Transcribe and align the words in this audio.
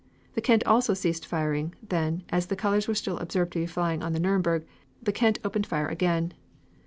The 0.33 0.41
Kent 0.41 0.65
also 0.65 0.95
ceased 0.95 1.27
firing, 1.27 1.75
then, 1.89 2.23
as 2.29 2.47
the 2.47 2.55
colors 2.55 2.87
were 2.87 2.95
still 2.95 3.19
observed 3.19 3.53
to 3.53 3.59
be 3.59 3.65
flying 3.67 4.01
on 4.01 4.13
the 4.13 4.19
Nuremburg, 4.19 4.65
the 4.99 5.11
Kent 5.13 5.37
opened 5.45 5.67
fire 5.67 5.85
again. 5.89 6.33